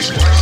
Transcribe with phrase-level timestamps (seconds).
[0.00, 0.39] Space White.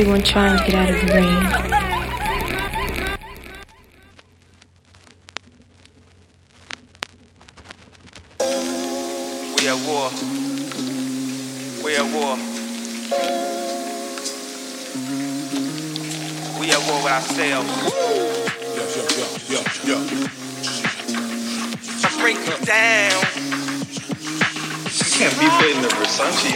[0.00, 1.26] everyone trying to get out of the rain.
[9.56, 10.10] We are war.
[11.82, 12.36] We are war.
[16.60, 17.70] We are war with ourselves.
[18.76, 19.26] Yo, yo, yo,
[19.82, 19.96] yo, yo.
[22.04, 23.24] I break it down.
[24.94, 26.54] You can't be putting the Versace.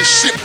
[0.00, 0.36] the ship.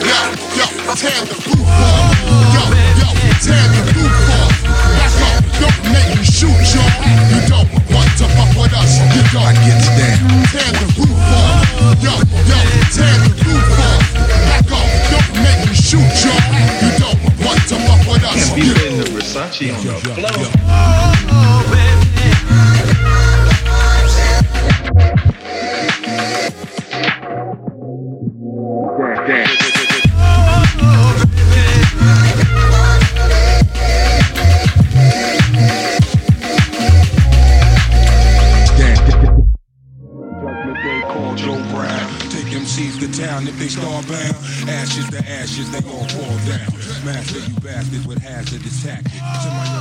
[0.00, 0.16] Yo,
[0.56, 0.64] yo,
[0.96, 2.16] tear the roof off.
[2.56, 2.64] Yo,
[2.96, 3.08] yo,
[3.44, 4.56] tear the roof off.
[4.96, 6.88] Back up, don't make me shoot y'all.
[7.28, 8.96] You don't want to fuck with us.
[9.12, 9.52] You don't.
[9.60, 10.16] Get down.
[10.48, 11.60] Tear the roof off.
[12.00, 12.14] Yo,
[12.48, 12.58] yo,
[12.96, 14.00] tear the roof off.
[14.48, 16.40] Back up, don't make me shoot y'all.
[16.80, 18.32] You don't want to fuck with us.
[18.32, 20.59] Can't be in the Versace on the floor.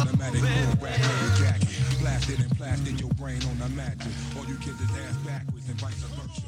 [0.09, 1.69] automatic bull rap rain jacket.
[1.99, 4.15] Blasted and plastered your brain on the mattress.
[4.37, 6.41] All you kids is ass backwards and vice versa.